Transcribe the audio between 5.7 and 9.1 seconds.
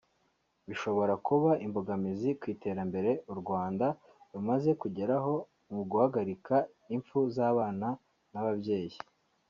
mu guhagarika imfu z’abana n’ababyeyi